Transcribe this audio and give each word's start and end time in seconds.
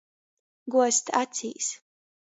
Guozt 0.77 1.13
acīs. 1.23 1.73